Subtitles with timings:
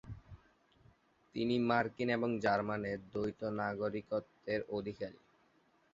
[1.35, 5.19] তিনি মার্কিন এবং জার্মানের দ্বৈত নাগরিকত্বের অধিকারী।